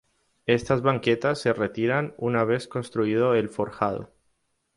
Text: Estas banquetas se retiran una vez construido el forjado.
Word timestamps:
Estas 0.47 0.81
banquetas 0.81 1.37
se 1.39 1.53
retiran 1.53 2.15
una 2.17 2.43
vez 2.43 2.67
construido 2.67 3.35
el 3.35 3.49
forjado. 3.49 4.09